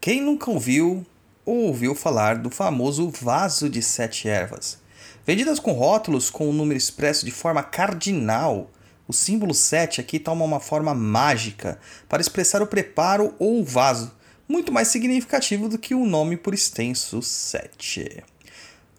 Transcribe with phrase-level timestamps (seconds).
[0.00, 1.04] Quem nunca ouviu
[1.44, 4.78] ou ouviu falar do famoso vaso de sete ervas?
[5.26, 8.70] Vendidas com rótulos com o número expresso de forma cardinal,
[9.06, 11.78] o símbolo 7 aqui toma uma forma mágica
[12.08, 14.10] para expressar o preparo ou o vaso,
[14.48, 18.24] muito mais significativo do que o nome por extenso 7.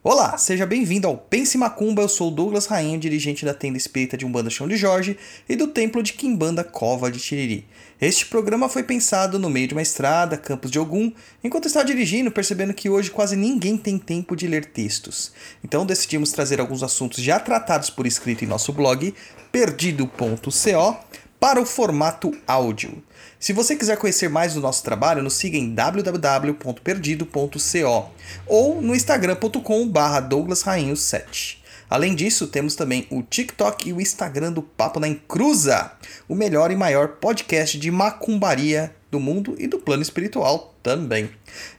[0.00, 2.02] Olá, seja bem-vindo ao Pense Macumba.
[2.02, 5.66] Eu sou Douglas Rainha, dirigente da tenda espírita de Umbanda Chão de Jorge e do
[5.66, 7.66] templo de Quimbanda Cova de Tiriri.
[8.00, 11.10] Este programa foi pensado no meio de uma estrada, Campos de Ogum,
[11.42, 15.32] enquanto estava dirigindo, percebendo que hoje quase ninguém tem tempo de ler textos.
[15.64, 19.12] Então decidimos trazer alguns assuntos já tratados por escrito em nosso blog,
[19.50, 20.96] perdido.co,
[21.40, 23.02] para o formato áudio.
[23.38, 28.10] Se você quiser conhecer mais do nosso trabalho, nos siga em www.perdido.co
[28.46, 31.58] ou no instagram.com.br douglasrainho7.
[31.90, 35.92] Além disso, temos também o TikTok e o Instagram do Papo na Encruza,
[36.28, 41.30] o melhor e maior podcast de macumbaria do mundo e do plano espiritual também.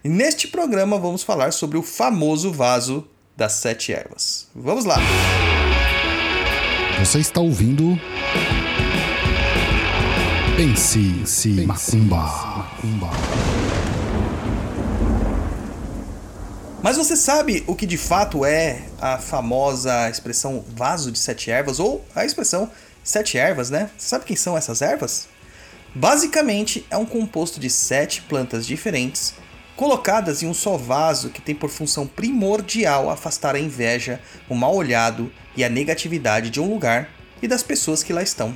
[0.03, 4.47] Neste programa vamos falar sobre o famoso vaso das sete ervas.
[4.55, 4.97] Vamos lá!
[6.99, 7.97] Você está ouvindo
[10.59, 12.17] Pense, se macumba.
[12.17, 13.09] macumba.
[16.83, 21.79] Mas você sabe o que de fato é a famosa expressão vaso de sete ervas
[21.79, 22.69] ou a expressão
[23.01, 23.89] sete ervas, né?
[23.97, 25.29] Você sabe quem são essas ervas?
[25.95, 29.35] Basicamente é um composto de sete plantas diferentes
[29.77, 34.75] colocadas em um só vaso que tem por função primordial afastar a inveja, o mal
[34.75, 37.09] olhado e a negatividade de um lugar
[37.41, 38.53] e das pessoas que lá estão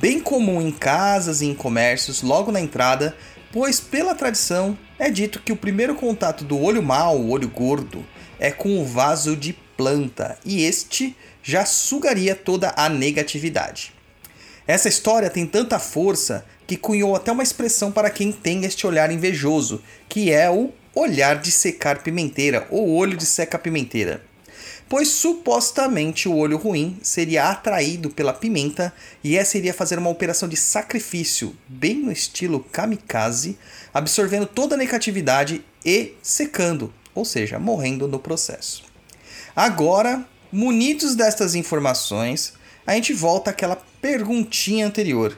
[0.00, 3.16] bem comum em casas e em comércios logo na entrada,
[3.52, 8.04] pois pela tradição é dito que o primeiro contato do olho mau, o olho gordo,
[8.38, 13.92] é com o vaso de planta e este já sugaria toda a negatividade.
[14.66, 19.10] Essa história tem tanta força que cunhou até uma expressão para quem tem este olhar
[19.10, 24.22] invejoso, que é o olhar de secar pimenteira ou olho de seca pimenteira
[24.88, 28.92] pois supostamente o olho ruim seria atraído pela pimenta
[29.22, 33.58] e essa iria fazer uma operação de sacrifício, bem no estilo kamikaze,
[33.92, 38.84] absorvendo toda a negatividade e secando, ou seja, morrendo no processo.
[39.54, 42.54] Agora, munidos destas informações,
[42.86, 45.36] a gente volta àquela perguntinha anterior: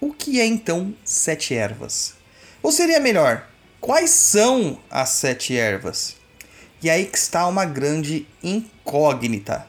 [0.00, 2.14] o que é então sete ervas?
[2.62, 3.46] Ou seria melhor,
[3.80, 6.16] quais são as sete ervas?
[6.84, 9.66] E aí que está uma grande incógnita.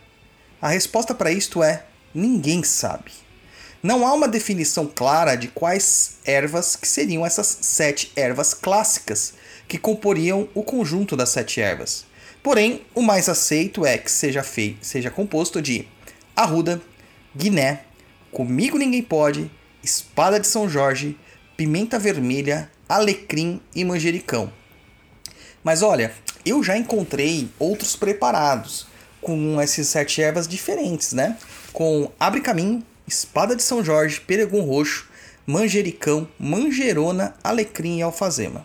[0.62, 3.10] A resposta para isto é: ninguém sabe.
[3.82, 9.34] Não há uma definição clara de quais ervas que seriam essas sete ervas clássicas
[9.66, 12.06] que comporiam o conjunto das sete ervas.
[12.44, 15.88] Porém, o mais aceito é que seja feito, seja composto de
[16.36, 16.82] arruda,
[17.34, 17.86] guiné,
[18.30, 19.50] comigo ninguém pode,
[19.82, 21.18] espada de São Jorge,
[21.56, 24.52] pimenta vermelha, alecrim e manjericão.
[25.66, 26.14] Mas olha,
[26.46, 28.86] eu já encontrei outros preparados
[29.20, 31.40] com essas sete ervas diferentes, né?
[31.74, 35.10] Com abre caminho, espada de São Jorge, peregum roxo,
[35.44, 38.64] manjericão, manjerona, alecrim e alfazema.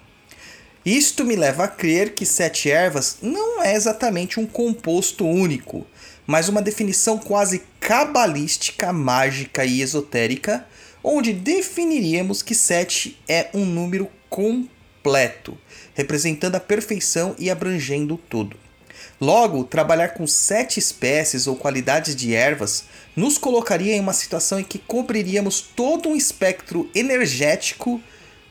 [0.84, 5.86] Isto me leva a crer que sete ervas não é exatamente um composto único,
[6.26, 10.66] mas uma definição quase cabalística, mágica e esotérica,
[11.02, 14.79] onde definiríamos que sete é um número completo
[15.94, 18.56] representando a perfeição e abrangendo tudo.
[19.20, 22.84] Logo, trabalhar com sete espécies ou qualidades de ervas
[23.14, 28.00] nos colocaria em uma situação em que cobriríamos todo um espectro energético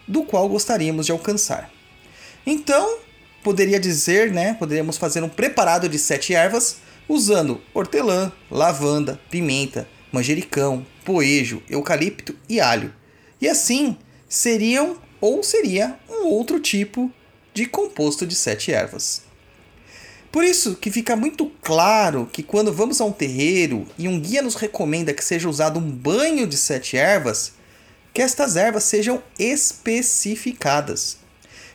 [0.08, 1.72] do qual gostaríamos de alcançar.
[2.46, 3.00] Então,
[3.44, 6.78] poderia dizer, né, poderíamos fazer um preparado de sete ervas
[7.08, 12.94] usando hortelã, lavanda, pimenta, manjericão, poejo, eucalipto e alho.
[13.42, 17.12] E assim, seriam ou seria um outro tipo
[17.54, 19.22] de composto de sete ervas.
[20.32, 24.42] Por isso que fica muito claro que quando vamos a um terreiro e um guia
[24.42, 27.54] nos recomenda que seja usado um banho de sete ervas,
[28.14, 31.18] que estas ervas sejam especificadas,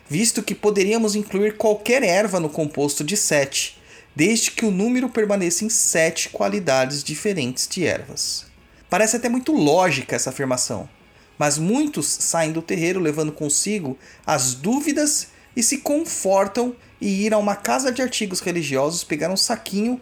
[0.09, 3.77] visto que poderíamos incluir qualquer erva no composto de sete,
[4.15, 8.45] desde que o número permaneça em sete qualidades diferentes de ervas.
[8.89, 10.87] Parece até muito lógica essa afirmação,
[11.37, 17.37] mas muitos saem do terreiro levando consigo as dúvidas e se confortam e ir a
[17.37, 19.99] uma casa de artigos religiosos pegar um saquinho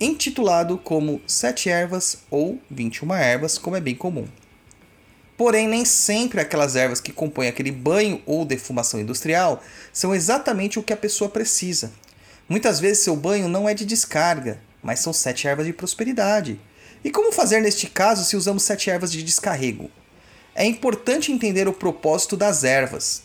[0.00, 4.26] intitulado como Sete Ervas ou 21 Ervas, como é bem comum.
[5.36, 10.82] Porém, nem sempre aquelas ervas que compõem aquele banho ou defumação industrial são exatamente o
[10.82, 11.92] que a pessoa precisa.
[12.48, 16.60] Muitas vezes seu banho não é de descarga, mas são sete ervas de prosperidade.
[17.04, 19.90] E como fazer neste caso se usamos sete ervas de descarrego?
[20.60, 23.22] É importante entender o propósito das ervas.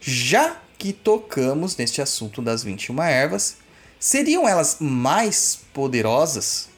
[0.00, 3.58] Já que tocamos neste assunto das 21 ervas,
[4.00, 6.70] seriam elas mais poderosas?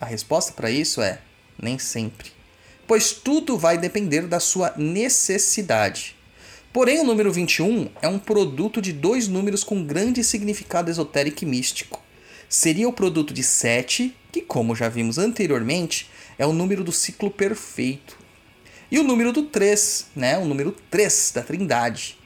[0.00, 1.20] A resposta para isso é
[1.62, 2.32] nem sempre,
[2.88, 6.16] pois tudo vai depender da sua necessidade.
[6.72, 11.46] Porém, o número 21 é um produto de dois números com grande significado esotérico e
[11.46, 12.02] místico.
[12.48, 17.30] Seria o produto de 7, que, como já vimos anteriormente, é o número do ciclo
[17.30, 18.19] perfeito.
[18.90, 20.36] E o número do 3, né?
[20.36, 22.18] o número 3 da Trindade.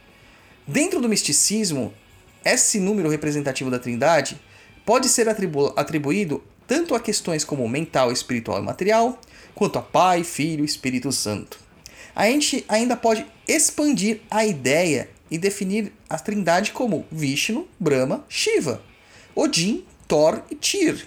[0.67, 1.93] Dentro do misticismo,
[2.43, 4.41] esse número representativo da Trindade
[4.85, 9.21] pode ser atribu atribuído tanto a questões como mental, espiritual e material,
[9.55, 11.59] quanto a Pai, Filho e Espírito Santo.
[12.15, 18.83] A gente ainda pode expandir a ideia e definir a Trindade como Vishnu, Brahma, Shiva,
[19.35, 21.07] Odin, Thor e Tyr,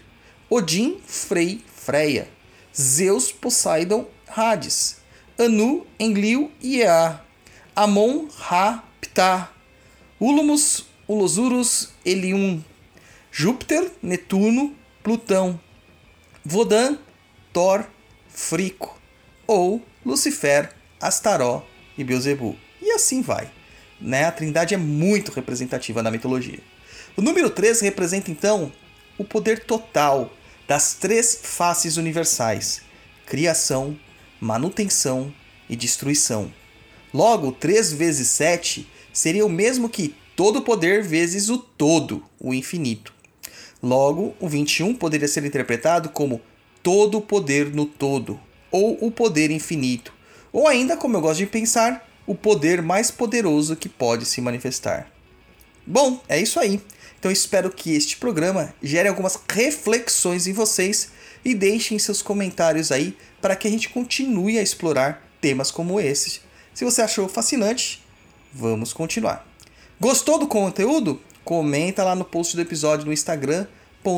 [0.50, 2.28] Odin, Frey, Freya,
[2.76, 4.98] Zeus, Poseidon, Hades,
[5.38, 7.22] Anu, Enlil e Ea,
[7.76, 9.52] Amon, Ra, Ptah,
[10.20, 12.64] Ulumus, Ulosurus, Elium,
[13.32, 15.60] Júpiter, Netuno, Plutão,
[16.44, 16.98] Vodan,
[17.54, 17.86] Thor,
[18.30, 19.00] Frico,
[19.46, 21.66] ou Lucifer, Astaró
[21.98, 22.58] e Beelzebub.
[22.82, 23.50] E assim vai.
[24.02, 24.26] Né?
[24.26, 26.60] A trindade é muito representativa na mitologia.
[27.16, 28.72] O número 3 representa então
[29.18, 30.32] o poder total
[30.68, 32.82] das três faces universais:
[33.26, 33.98] criação,
[34.40, 35.34] manutenção
[35.70, 36.52] e destruição.
[37.14, 43.14] Logo, 3 vezes 7 seria o mesmo que todo poder vezes o todo, o infinito.
[43.82, 46.42] Logo, o 21 poderia ser interpretado como
[46.84, 48.40] todo poder no todo,
[48.72, 50.14] ou o poder infinito,
[50.52, 55.12] ou ainda, como eu gosto de pensar, o poder mais poderoso que pode se manifestar.
[55.86, 56.82] Bom, é isso aí.
[57.18, 61.12] Então espero que este programa gere algumas reflexões em vocês
[61.50, 66.42] e deixem seus comentários aí para que a gente continue a explorar temas como esses.
[66.74, 68.04] Se você achou fascinante,
[68.54, 69.48] vamos continuar.
[70.00, 71.22] Gostou do conteúdo?
[71.48, 74.10] comenta lá no post do episódio no instagram.com.br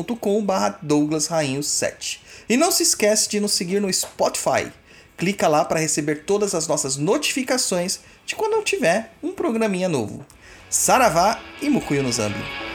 [0.84, 2.18] douglasrainho7.
[2.48, 4.72] E não se esquece de nos seguir no Spotify.
[5.16, 10.26] Clica lá para receber todas as nossas notificações de quando eu tiver um programinha novo.
[10.68, 12.69] Saravá e Mukuyo no Zambi.